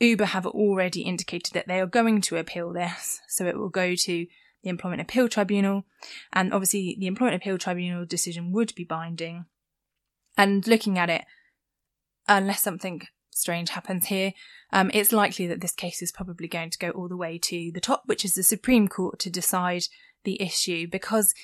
Uber 0.00 0.26
have 0.26 0.46
already 0.46 1.02
indicated 1.02 1.52
that 1.54 1.68
they 1.68 1.78
are 1.78 1.86
going 1.86 2.20
to 2.22 2.36
appeal 2.36 2.72
this, 2.72 3.20
so 3.28 3.46
it 3.46 3.58
will 3.58 3.68
go 3.68 3.94
to 3.94 4.26
the 4.62 4.70
Employment 4.70 5.02
Appeal 5.02 5.28
Tribunal, 5.28 5.84
and 6.32 6.52
obviously 6.52 6.96
the 6.98 7.06
Employment 7.06 7.42
Appeal 7.42 7.58
Tribunal 7.58 8.04
decision 8.04 8.52
would 8.52 8.74
be 8.74 8.84
binding. 8.84 9.46
And 10.36 10.66
looking 10.66 10.98
at 10.98 11.10
it, 11.10 11.24
unless 12.28 12.62
something 12.62 13.02
strange 13.30 13.70
happens 13.70 14.06
here, 14.06 14.32
um, 14.72 14.90
it's 14.92 15.12
likely 15.12 15.46
that 15.46 15.60
this 15.60 15.74
case 15.74 16.02
is 16.02 16.12
probably 16.12 16.48
going 16.48 16.70
to 16.70 16.78
go 16.78 16.90
all 16.90 17.08
the 17.08 17.16
way 17.16 17.38
to 17.38 17.70
the 17.72 17.80
top, 17.80 18.02
which 18.06 18.24
is 18.24 18.34
the 18.34 18.42
Supreme 18.42 18.88
Court, 18.88 19.18
to 19.20 19.30
decide 19.30 19.84
the 20.24 20.40
issue 20.42 20.86
because 20.86 21.34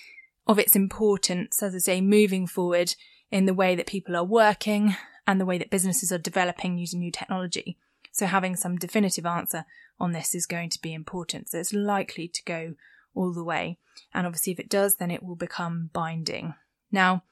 of 0.47 0.59
its 0.59 0.77
importance, 0.77 1.63
as 1.63 1.75
I 1.75 1.79
say, 1.79 2.01
moving 2.01 2.47
forward 2.47 2.95
in 3.31 3.47
the 3.47 3.55
way 3.55 3.75
that 3.75 3.87
people 3.87 4.15
are 4.17 4.25
working 4.25 4.97
and 5.27 5.41
the 5.41 5.47
way 5.47 5.59
that 5.59 5.71
businesses 5.71 6.13
are 6.13 6.19
developing 6.19 6.77
using 6.77 7.01
new 7.01 7.11
technology. 7.11 7.79
So 8.13 8.27
having 8.27 8.55
some 8.55 8.77
definitive 8.77 9.27
answer 9.27 9.65
on 9.99 10.13
this 10.13 10.35
is 10.35 10.47
going 10.47 10.71
to 10.71 10.81
be 10.81 10.93
important. 10.93 11.49
So 11.49 11.59
it's 11.59 11.73
likely 11.73 12.29
to 12.29 12.43
go 12.45 12.75
all 13.15 13.33
the 13.33 13.45
way. 13.45 13.79
And 14.13 14.27
obviously, 14.27 14.53
if 14.53 14.61
it 14.61 14.69
does, 14.69 14.97
then 14.97 15.11
it 15.11 15.23
will 15.23 15.37
become 15.37 15.91
binding. 15.93 16.55
Now, 16.91 17.25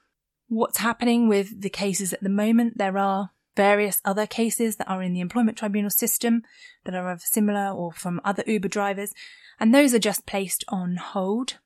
what's 0.49 0.79
happening 0.79 1.29
with 1.29 1.61
the 1.61 1.71
cases 1.71 2.13
at 2.13 2.23
the 2.23 2.29
moment? 2.29 2.79
There 2.79 2.99
are 2.99 3.31
various 3.57 4.01
other 4.05 4.27
cases 4.27 4.77
that 4.77 4.89
are 4.89 5.03
in 5.03 5.13
the 5.13 5.21
employment 5.21 5.59
tribunal 5.59 5.91
system 5.91 6.43
that 6.85 6.95
are 6.95 7.11
of 7.11 7.21
similar 7.23 7.71
or 7.71 7.93
from 7.93 8.21
other 8.25 8.45
Uber 8.47 8.69
drivers, 8.69 9.13
and 9.61 9.75
those 9.75 9.93
are 9.93 9.99
just 9.99 10.27
placed 10.27 10.65
on 10.69 10.97
hold 10.97 11.59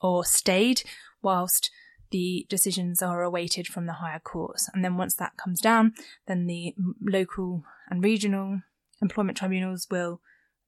or 0.00 0.24
stayed 0.24 0.82
whilst 1.20 1.70
the 2.10 2.46
decisions 2.48 3.02
are 3.02 3.22
awaited 3.22 3.66
from 3.66 3.86
the 3.86 3.94
higher 3.94 4.20
courts. 4.20 4.68
And 4.72 4.84
then 4.84 4.96
once 4.96 5.14
that 5.14 5.36
comes 5.36 5.60
down, 5.60 5.94
then 6.26 6.46
the 6.46 6.74
local 7.00 7.64
and 7.88 8.04
regional 8.04 8.60
employment 9.00 9.38
tribunals 9.38 9.88
will 9.90 10.20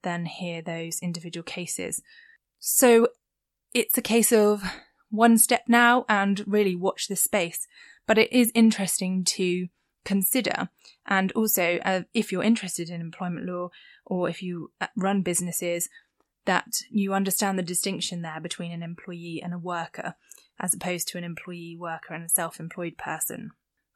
then 0.02 0.26
hear 0.26 0.62
those 0.62 1.00
individual 1.00 1.44
cases. 1.44 2.02
So 2.58 3.08
it's 3.73 3.99
a 3.99 4.02
case 4.02 4.32
of 4.32 4.62
one 5.11 5.38
step 5.38 5.64
now 5.68 6.04
and 6.08 6.44
really 6.46 6.76
watch 6.76 7.08
this 7.08 7.23
space. 7.23 7.66
But 8.06 8.18
it 8.18 8.32
is 8.32 8.52
interesting 8.54 9.25
to 9.25 9.68
consider. 10.04 10.68
And 11.06 11.32
also, 11.32 11.78
uh, 11.84 12.02
if 12.12 12.30
you're 12.30 12.42
interested 12.42 12.90
in 12.90 13.00
employment 13.00 13.46
law 13.46 13.70
or 14.04 14.28
if 14.28 14.42
you 14.42 14.73
uh, 14.80 14.88
run 14.96 15.23
businesses, 15.23 15.88
that 16.44 16.82
you 16.90 17.14
understand 17.14 17.58
the 17.58 17.62
distinction 17.62 18.23
there 18.23 18.40
between 18.40 18.73
an 18.73 18.82
employee 18.82 19.40
and 19.42 19.54
a 19.54 19.58
worker, 19.58 20.14
as 20.61 20.75
opposed 20.75 21.08
to 21.08 21.18
an 21.18 21.25
employee, 21.25 21.76
worker, 21.78 22.12
and 22.14 22.25
a 22.25 22.28
self 22.28 22.61
employed 22.61 22.99
person. 22.99 23.50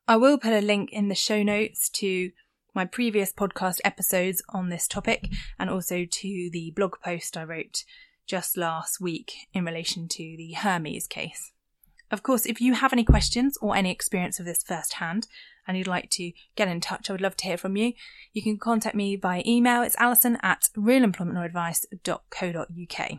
I 0.07 0.17
will 0.17 0.39
put 0.39 0.55
a 0.55 0.61
link 0.61 0.91
in 0.91 1.09
the 1.09 1.15
show 1.15 1.43
notes 1.43 1.91
to 1.91 2.31
my 2.75 2.87
previous 2.87 3.33
podcast 3.33 3.81
episodes 3.85 4.43
on 4.51 4.69
this 4.69 4.89
topic 4.89 5.29
and 5.59 5.69
also 5.69 6.07
to 6.11 6.51
the 6.53 6.73
blog 6.75 6.95
post 7.05 7.37
I 7.37 7.45
wrote 7.45 7.85
just 8.29 8.57
last 8.57 9.01
week 9.01 9.33
in 9.53 9.65
relation 9.65 10.07
to 10.07 10.23
the 10.37 10.53
Hermes 10.53 11.09
case. 11.09 11.51
Of 12.11 12.23
course, 12.23 12.47
if 12.47 12.59
you 12.61 12.75
have 12.75 12.93
any 12.93 13.05
questions 13.05 13.59
or 13.61 13.75
any 13.75 13.91
experience 13.91 14.39
of 14.39 14.47
this 14.47 14.63
firsthand 14.63 15.27
and 15.67 15.77
you'd 15.77 15.89
like 15.89 16.11
to 16.11 16.31
get 16.55 16.69
in 16.69 16.81
touch, 16.81 17.11
I 17.11 17.13
would 17.13 17.21
love 17.21 17.37
to 17.39 17.47
hear 17.47 17.59
from 17.59 17.77
you. 17.77 17.95
You 18.33 18.43
can 18.43 18.59
contact 18.59 18.95
me 18.95 19.17
by 19.17 19.43
email. 19.47 19.83
It's 19.83 19.97
alison 19.99 20.39
at 20.43 20.69
realemploymentlawadvice.co.uk. 20.77 23.19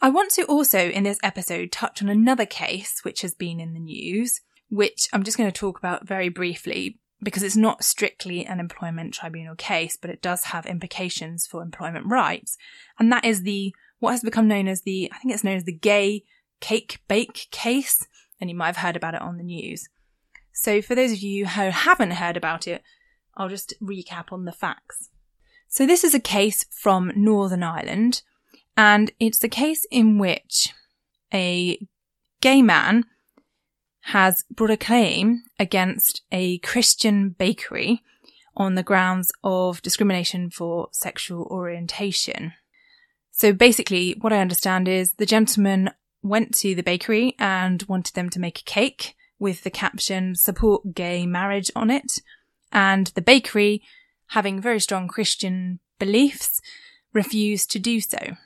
I 0.00 0.10
want 0.10 0.30
to 0.32 0.44
also, 0.44 0.78
in 0.78 1.02
this 1.02 1.18
episode, 1.22 1.72
touch 1.72 2.00
on 2.00 2.08
another 2.08 2.46
case 2.46 3.00
which 3.02 3.22
has 3.22 3.34
been 3.34 3.58
in 3.58 3.74
the 3.74 3.80
news, 3.80 4.40
which 4.68 5.08
I'm 5.12 5.22
just 5.22 5.36
going 5.36 5.50
to 5.50 5.60
talk 5.60 5.78
about 5.78 6.06
very 6.06 6.28
briefly 6.28 6.98
because 7.22 7.42
it's 7.42 7.56
not 7.56 7.84
strictly 7.84 8.44
an 8.44 8.60
employment 8.60 9.14
tribunal 9.14 9.56
case, 9.56 9.96
but 10.00 10.10
it 10.10 10.22
does 10.22 10.44
have 10.44 10.66
implications 10.66 11.46
for 11.46 11.62
employment 11.62 12.06
rights. 12.06 12.56
And 12.98 13.10
that 13.10 13.24
is 13.24 13.42
the, 13.42 13.74
what 13.98 14.12
has 14.12 14.22
become 14.22 14.46
known 14.46 14.68
as 14.68 14.82
the, 14.82 15.10
I 15.12 15.18
think 15.18 15.34
it's 15.34 15.42
known 15.42 15.56
as 15.56 15.64
the 15.64 15.72
gay 15.72 16.22
cake 16.60 17.00
bake 17.08 17.48
case. 17.50 18.06
And 18.40 18.48
you 18.48 18.56
might 18.56 18.66
have 18.66 18.76
heard 18.76 18.96
about 18.96 19.14
it 19.14 19.22
on 19.22 19.36
the 19.36 19.42
news. 19.42 19.88
So 20.52 20.80
for 20.80 20.94
those 20.94 21.12
of 21.12 21.18
you 21.18 21.46
who 21.46 21.70
haven't 21.70 22.12
heard 22.12 22.36
about 22.36 22.68
it, 22.68 22.82
I'll 23.36 23.48
just 23.48 23.74
recap 23.82 24.32
on 24.32 24.44
the 24.44 24.52
facts. 24.52 25.08
So 25.68 25.86
this 25.86 26.02
is 26.02 26.14
a 26.14 26.20
case 26.20 26.64
from 26.70 27.12
Northern 27.14 27.62
Ireland, 27.62 28.22
and 28.76 29.12
it's 29.20 29.44
a 29.44 29.48
case 29.48 29.86
in 29.90 30.18
which 30.18 30.72
a 31.32 31.78
gay 32.40 32.62
man 32.62 33.04
has 34.08 34.44
brought 34.50 34.70
a 34.70 34.76
claim 34.76 35.42
against 35.58 36.22
a 36.32 36.58
Christian 36.58 37.28
bakery 37.28 38.02
on 38.56 38.74
the 38.74 38.82
grounds 38.82 39.30
of 39.44 39.82
discrimination 39.82 40.48
for 40.50 40.88
sexual 40.92 41.42
orientation. 41.50 42.54
So 43.32 43.52
basically, 43.52 44.16
what 44.18 44.32
I 44.32 44.40
understand 44.40 44.88
is 44.88 45.12
the 45.12 45.26
gentleman 45.26 45.90
went 46.22 46.54
to 46.56 46.74
the 46.74 46.82
bakery 46.82 47.36
and 47.38 47.82
wanted 47.82 48.14
them 48.14 48.30
to 48.30 48.40
make 48.40 48.60
a 48.60 48.64
cake 48.64 49.14
with 49.38 49.62
the 49.62 49.70
caption 49.70 50.34
support 50.34 50.94
gay 50.94 51.26
marriage 51.26 51.70
on 51.76 51.90
it. 51.90 52.20
And 52.72 53.08
the 53.08 53.20
bakery, 53.20 53.82
having 54.28 54.58
very 54.58 54.80
strong 54.80 55.06
Christian 55.08 55.80
beliefs, 55.98 56.62
refused 57.12 57.70
to 57.72 57.78
do 57.78 58.00
so. 58.00 58.36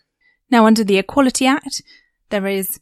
Now, 0.50 0.66
under 0.66 0.83
the 0.83 0.99
Equality 0.99 1.47
Act, 1.47 1.83
there 2.31 2.49
is 2.49 2.81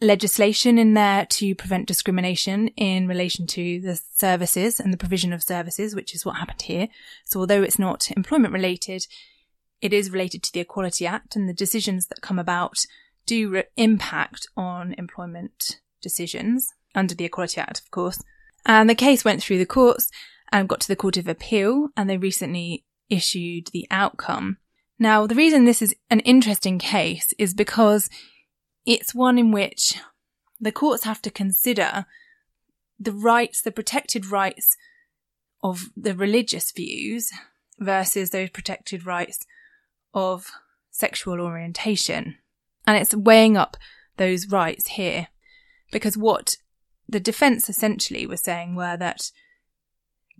legislation 0.00 0.78
in 0.78 0.94
there 0.94 1.26
to 1.26 1.54
prevent 1.54 1.86
discrimination 1.86 2.68
in 2.68 3.06
relation 3.06 3.46
to 3.46 3.80
the 3.80 4.00
services 4.16 4.80
and 4.80 4.92
the 4.92 4.98
provision 4.98 5.32
of 5.32 5.42
services, 5.42 5.94
which 5.94 6.14
is 6.14 6.24
what 6.24 6.36
happened 6.36 6.62
here. 6.62 6.88
So 7.24 7.40
although 7.40 7.62
it's 7.62 7.78
not 7.78 8.10
employment 8.12 8.54
related, 8.54 9.06
it 9.80 9.92
is 9.92 10.10
related 10.10 10.42
to 10.44 10.52
the 10.52 10.60
Equality 10.60 11.06
Act 11.06 11.36
and 11.36 11.48
the 11.48 11.54
decisions 11.54 12.06
that 12.06 12.22
come 12.22 12.38
about 12.38 12.86
do 13.26 13.50
re- 13.50 13.64
impact 13.76 14.46
on 14.56 14.94
employment 14.96 15.80
decisions 16.00 16.72
under 16.94 17.14
the 17.14 17.24
Equality 17.24 17.60
Act, 17.60 17.80
of 17.80 17.90
course. 17.90 18.22
And 18.64 18.88
the 18.88 18.94
case 18.94 19.24
went 19.24 19.42
through 19.42 19.58
the 19.58 19.66
courts 19.66 20.10
and 20.52 20.68
got 20.68 20.80
to 20.80 20.88
the 20.88 20.96
Court 20.96 21.16
of 21.16 21.28
Appeal 21.28 21.88
and 21.96 22.08
they 22.08 22.16
recently 22.16 22.84
issued 23.08 23.68
the 23.68 23.86
outcome. 23.90 24.58
Now, 24.98 25.26
the 25.26 25.34
reason 25.34 25.64
this 25.64 25.80
is 25.80 25.94
an 26.10 26.20
interesting 26.20 26.78
case 26.78 27.32
is 27.38 27.54
because 27.54 28.10
it's 28.86 29.14
one 29.14 29.38
in 29.38 29.52
which 29.52 29.94
the 30.60 30.72
courts 30.72 31.04
have 31.04 31.22
to 31.22 31.30
consider 31.30 32.06
the 32.98 33.12
rights, 33.12 33.62
the 33.62 33.72
protected 33.72 34.26
rights 34.26 34.76
of 35.62 35.90
the 35.96 36.14
religious 36.14 36.70
views 36.70 37.30
versus 37.78 38.30
those 38.30 38.50
protected 38.50 39.06
rights 39.06 39.46
of 40.12 40.50
sexual 40.90 41.40
orientation. 41.40 42.36
And 42.86 42.96
it's 42.96 43.14
weighing 43.14 43.56
up 43.56 43.76
those 44.16 44.48
rights 44.48 44.88
here. 44.88 45.28
Because 45.90 46.16
what 46.16 46.56
the 47.08 47.20
defense 47.20 47.68
essentially 47.68 48.26
was 48.26 48.40
saying 48.40 48.76
were 48.76 48.96
that 48.96 49.30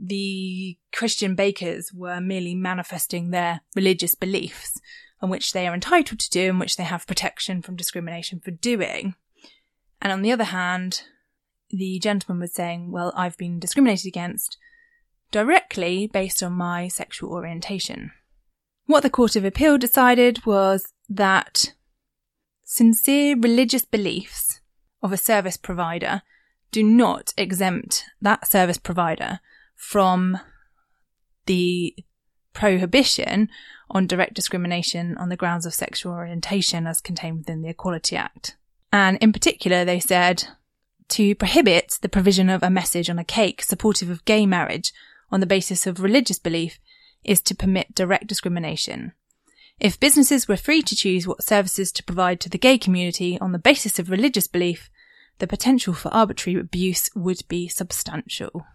the 0.00 0.78
Christian 0.92 1.34
bakers 1.34 1.92
were 1.92 2.20
merely 2.20 2.54
manifesting 2.54 3.30
their 3.30 3.60
religious 3.76 4.14
beliefs 4.14 4.80
and 5.20 5.30
which 5.30 5.52
they 5.52 5.68
are 5.68 5.74
entitled 5.74 6.18
to 6.20 6.30
do 6.30 6.48
and 6.48 6.58
which 6.58 6.76
they 6.76 6.84
have 6.84 7.06
protection 7.06 7.60
from 7.60 7.76
discrimination 7.76 8.40
for 8.40 8.50
doing. 8.50 9.14
And 10.00 10.10
on 10.10 10.22
the 10.22 10.32
other 10.32 10.44
hand, 10.44 11.02
the 11.68 11.98
gentleman 11.98 12.40
was 12.40 12.54
saying, 12.54 12.90
well, 12.90 13.12
I've 13.14 13.36
been 13.36 13.58
discriminated 13.58 14.06
against 14.06 14.56
directly 15.30 16.06
based 16.06 16.42
on 16.42 16.52
my 16.52 16.88
sexual 16.88 17.30
orientation. 17.30 18.12
What 18.86 19.02
the 19.02 19.10
Court 19.10 19.36
of 19.36 19.44
Appeal 19.44 19.76
decided 19.78 20.44
was 20.46 20.92
that 21.08 21.74
sincere 22.64 23.36
religious 23.38 23.84
beliefs 23.84 24.60
of 25.02 25.12
a 25.12 25.18
service 25.18 25.56
provider 25.56 26.22
do 26.72 26.82
not 26.82 27.34
exempt 27.36 28.04
that 28.20 28.48
service 28.48 28.78
provider 28.78 29.40
from 29.80 30.38
the 31.46 31.96
prohibition 32.52 33.48
on 33.88 34.06
direct 34.06 34.34
discrimination 34.34 35.16
on 35.16 35.30
the 35.30 35.36
grounds 35.36 35.64
of 35.64 35.72
sexual 35.72 36.12
orientation 36.12 36.86
as 36.86 37.00
contained 37.00 37.38
within 37.38 37.62
the 37.62 37.70
Equality 37.70 38.14
Act. 38.14 38.56
And 38.92 39.16
in 39.22 39.32
particular, 39.32 39.84
they 39.84 39.98
said 39.98 40.44
to 41.08 41.34
prohibit 41.34 41.98
the 42.02 42.10
provision 42.10 42.50
of 42.50 42.62
a 42.62 42.68
message 42.68 43.08
on 43.08 43.18
a 43.18 43.24
cake 43.24 43.62
supportive 43.62 44.10
of 44.10 44.24
gay 44.26 44.44
marriage 44.44 44.92
on 45.32 45.40
the 45.40 45.46
basis 45.46 45.86
of 45.86 46.00
religious 46.00 46.38
belief 46.38 46.78
is 47.24 47.40
to 47.40 47.54
permit 47.54 47.94
direct 47.94 48.26
discrimination. 48.26 49.12
If 49.80 49.98
businesses 49.98 50.46
were 50.46 50.58
free 50.58 50.82
to 50.82 50.94
choose 50.94 51.26
what 51.26 51.42
services 51.42 51.90
to 51.92 52.04
provide 52.04 52.38
to 52.40 52.50
the 52.50 52.58
gay 52.58 52.76
community 52.76 53.38
on 53.40 53.52
the 53.52 53.58
basis 53.58 53.98
of 53.98 54.10
religious 54.10 54.46
belief, 54.46 54.90
the 55.38 55.46
potential 55.46 55.94
for 55.94 56.12
arbitrary 56.12 56.60
abuse 56.60 57.08
would 57.16 57.40
be 57.48 57.66
substantial. 57.66 58.66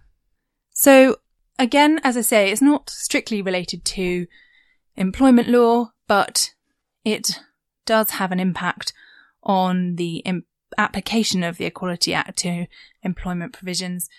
So, 0.78 1.16
again, 1.58 2.02
as 2.04 2.18
I 2.18 2.22
say, 2.22 2.52
it's 2.52 2.62
not 2.62 2.90
strictly 2.90 3.42
related 3.42 3.86
to 3.86 4.28
employment 4.98 5.48
law, 5.48 5.92
but 6.06 6.54
it 7.06 7.40
does 7.86 8.12
have 8.12 8.34
an 8.34 8.42
impact 8.42 8.92
on 9.42 9.96
the 9.96 10.18
imp- 10.18 10.46
application 10.78 11.44
of 11.44 11.56
the 11.56 11.64
Equality 11.64 12.14
Act 12.14 12.40
to 12.40 12.66
employment 13.04 13.54
provisions. 13.54 14.10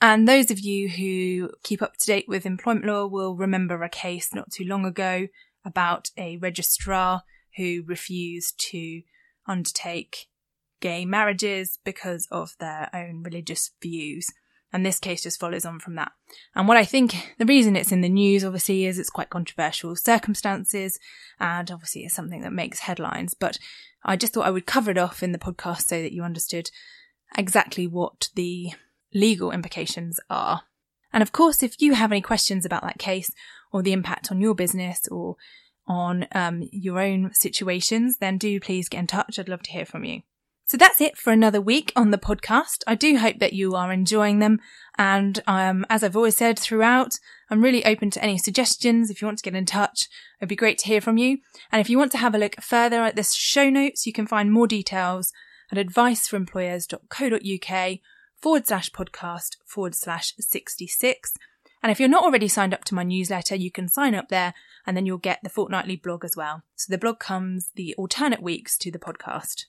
And 0.00 0.28
those 0.28 0.52
of 0.52 0.60
you 0.60 0.88
who 0.88 1.50
keep 1.64 1.82
up 1.82 1.96
to 1.96 2.06
date 2.06 2.26
with 2.28 2.46
employment 2.46 2.86
law 2.86 3.06
will 3.06 3.34
remember 3.34 3.82
a 3.82 3.88
case 3.88 4.32
not 4.32 4.52
too 4.52 4.64
long 4.64 4.84
ago 4.84 5.26
about 5.64 6.10
a 6.16 6.36
registrar 6.36 7.22
who 7.56 7.82
refused 7.88 8.54
to 8.70 9.02
undertake 9.48 10.28
gay 10.80 11.04
marriages 11.04 11.80
because 11.84 12.28
of 12.30 12.54
their 12.60 12.88
own 12.94 13.24
religious 13.24 13.72
views. 13.82 14.28
And 14.72 14.86
this 14.86 14.98
case 14.98 15.22
just 15.22 15.38
follows 15.38 15.66
on 15.66 15.78
from 15.80 15.96
that. 15.96 16.12
And 16.54 16.66
what 16.66 16.78
I 16.78 16.84
think 16.84 17.34
the 17.38 17.44
reason 17.44 17.76
it's 17.76 17.92
in 17.92 18.00
the 18.00 18.08
news, 18.08 18.42
obviously, 18.42 18.86
is 18.86 18.98
it's 18.98 19.10
quite 19.10 19.28
controversial 19.28 19.94
circumstances. 19.96 20.98
And 21.38 21.70
obviously, 21.70 22.04
it's 22.04 22.14
something 22.14 22.40
that 22.40 22.52
makes 22.52 22.80
headlines. 22.80 23.34
But 23.34 23.58
I 24.02 24.16
just 24.16 24.32
thought 24.32 24.46
I 24.46 24.50
would 24.50 24.66
cover 24.66 24.90
it 24.90 24.98
off 24.98 25.22
in 25.22 25.32
the 25.32 25.38
podcast 25.38 25.82
so 25.82 26.00
that 26.00 26.12
you 26.12 26.22
understood 26.22 26.70
exactly 27.36 27.86
what 27.86 28.28
the 28.34 28.70
legal 29.14 29.50
implications 29.50 30.18
are. 30.30 30.62
And 31.12 31.22
of 31.22 31.32
course, 31.32 31.62
if 31.62 31.80
you 31.80 31.94
have 31.94 32.10
any 32.10 32.22
questions 32.22 32.64
about 32.64 32.82
that 32.82 32.98
case 32.98 33.30
or 33.72 33.82
the 33.82 33.92
impact 33.92 34.30
on 34.30 34.40
your 34.40 34.54
business 34.54 35.06
or 35.10 35.36
on 35.86 36.26
um, 36.32 36.68
your 36.72 36.98
own 36.98 37.32
situations, 37.34 38.18
then 38.18 38.38
do 38.38 38.58
please 38.60 38.88
get 38.88 39.00
in 39.00 39.06
touch. 39.06 39.38
I'd 39.38 39.48
love 39.48 39.62
to 39.64 39.70
hear 39.70 39.84
from 39.84 40.04
you. 40.04 40.22
So 40.72 40.78
that's 40.78 41.02
it 41.02 41.18
for 41.18 41.34
another 41.34 41.60
week 41.60 41.92
on 41.94 42.12
the 42.12 42.16
podcast. 42.16 42.78
I 42.86 42.94
do 42.94 43.18
hope 43.18 43.40
that 43.40 43.52
you 43.52 43.74
are 43.74 43.92
enjoying 43.92 44.38
them. 44.38 44.58
And 44.96 45.42
um, 45.46 45.84
as 45.90 46.02
I've 46.02 46.16
always 46.16 46.38
said 46.38 46.58
throughout, 46.58 47.18
I'm 47.50 47.62
really 47.62 47.84
open 47.84 48.08
to 48.12 48.24
any 48.24 48.38
suggestions. 48.38 49.10
If 49.10 49.20
you 49.20 49.28
want 49.28 49.36
to 49.36 49.44
get 49.44 49.54
in 49.54 49.66
touch, 49.66 50.08
it'd 50.40 50.48
be 50.48 50.56
great 50.56 50.78
to 50.78 50.86
hear 50.86 51.02
from 51.02 51.18
you. 51.18 51.40
And 51.70 51.82
if 51.82 51.90
you 51.90 51.98
want 51.98 52.10
to 52.12 52.18
have 52.18 52.34
a 52.34 52.38
look 52.38 52.58
further 52.62 53.02
at 53.02 53.16
the 53.16 53.22
show 53.22 53.68
notes, 53.68 54.06
you 54.06 54.14
can 54.14 54.26
find 54.26 54.50
more 54.50 54.66
details 54.66 55.30
at 55.70 55.76
adviceforemployers.co.uk 55.76 57.98
forward 58.40 58.66
slash 58.66 58.90
podcast 58.92 59.56
forward 59.66 59.94
slash 59.94 60.32
66. 60.38 61.34
And 61.82 61.92
if 61.92 62.00
you're 62.00 62.08
not 62.08 62.24
already 62.24 62.48
signed 62.48 62.72
up 62.72 62.84
to 62.84 62.94
my 62.94 63.02
newsletter, 63.02 63.56
you 63.56 63.70
can 63.70 63.88
sign 63.88 64.14
up 64.14 64.30
there 64.30 64.54
and 64.86 64.96
then 64.96 65.04
you'll 65.04 65.18
get 65.18 65.40
the 65.42 65.50
fortnightly 65.50 65.96
blog 65.96 66.24
as 66.24 66.34
well. 66.34 66.62
So 66.76 66.90
the 66.90 66.96
blog 66.96 67.18
comes 67.18 67.72
the 67.74 67.94
alternate 67.98 68.40
weeks 68.40 68.78
to 68.78 68.90
the 68.90 68.98
podcast. 68.98 69.66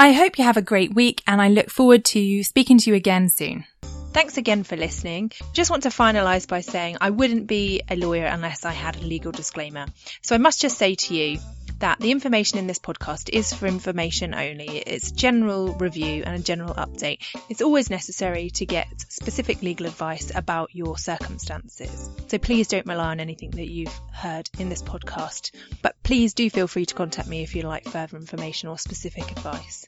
I 0.00 0.12
hope 0.12 0.38
you 0.38 0.44
have 0.44 0.56
a 0.56 0.62
great 0.62 0.94
week 0.94 1.22
and 1.26 1.42
I 1.42 1.48
look 1.48 1.70
forward 1.70 2.04
to 2.06 2.44
speaking 2.44 2.78
to 2.78 2.90
you 2.90 2.94
again 2.94 3.28
soon. 3.28 3.64
Thanks 4.12 4.36
again 4.36 4.62
for 4.62 4.76
listening. 4.76 5.32
Just 5.52 5.70
want 5.70 5.82
to 5.82 5.88
finalise 5.88 6.46
by 6.46 6.60
saying 6.60 6.98
I 7.00 7.10
wouldn't 7.10 7.48
be 7.48 7.82
a 7.90 7.96
lawyer 7.96 8.26
unless 8.26 8.64
I 8.64 8.70
had 8.70 8.96
a 8.96 9.00
legal 9.00 9.32
disclaimer. 9.32 9.86
So 10.22 10.36
I 10.36 10.38
must 10.38 10.60
just 10.60 10.78
say 10.78 10.94
to 10.94 11.14
you 11.14 11.40
that 11.78 12.00
the 12.00 12.10
information 12.10 12.58
in 12.58 12.66
this 12.66 12.78
podcast 12.78 13.30
is 13.32 13.52
for 13.52 13.66
information 13.66 14.34
only. 14.34 14.78
It's 14.78 15.12
general 15.12 15.74
review 15.74 16.22
and 16.24 16.36
a 16.36 16.42
general 16.42 16.74
update. 16.74 17.18
It's 17.48 17.62
always 17.62 17.90
necessary 17.90 18.50
to 18.50 18.66
get 18.66 18.88
specific 19.08 19.62
legal 19.62 19.86
advice 19.86 20.32
about 20.34 20.74
your 20.74 20.98
circumstances. 20.98 22.10
So 22.28 22.38
please 22.38 22.68
don't 22.68 22.86
rely 22.86 23.10
on 23.10 23.20
anything 23.20 23.50
that 23.52 23.68
you've 23.68 24.00
heard 24.12 24.48
in 24.58 24.68
this 24.68 24.82
podcast. 24.82 25.52
But 25.82 25.94
please 26.02 26.34
do 26.34 26.50
feel 26.50 26.66
free 26.68 26.86
to 26.86 26.94
contact 26.94 27.28
me 27.28 27.42
if 27.42 27.54
you'd 27.54 27.64
like 27.64 27.84
further 27.84 28.16
information 28.16 28.68
or 28.68 28.78
specific 28.78 29.30
advice. 29.30 29.84